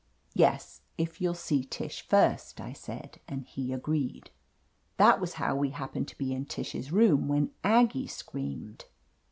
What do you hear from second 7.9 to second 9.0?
screamed.